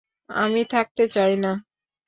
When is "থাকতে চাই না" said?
0.65-1.51